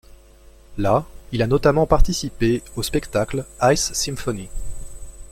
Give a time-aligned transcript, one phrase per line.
[0.79, 4.49] Là, il a notamment participé au spectacle Ice Symphony.